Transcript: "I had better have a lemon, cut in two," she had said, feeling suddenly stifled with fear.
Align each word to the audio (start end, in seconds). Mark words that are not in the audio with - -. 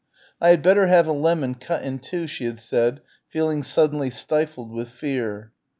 "I 0.41 0.49
had 0.49 0.63
better 0.63 0.87
have 0.87 1.05
a 1.05 1.11
lemon, 1.11 1.53
cut 1.53 1.83
in 1.83 1.99
two," 1.99 2.25
she 2.25 2.45
had 2.45 2.57
said, 2.57 3.01
feeling 3.27 3.61
suddenly 3.61 4.09
stifled 4.09 4.71
with 4.71 4.89
fear. 4.89 5.51